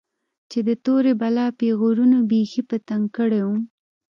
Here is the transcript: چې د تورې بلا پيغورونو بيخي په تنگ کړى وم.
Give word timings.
چې 0.51 0.59
د 0.67 0.69
تورې 0.85 1.13
بلا 1.21 1.45
پيغورونو 1.59 2.17
بيخي 2.29 2.61
په 2.69 2.75
تنگ 2.87 3.05
کړى 3.17 3.41
وم. 3.45 3.61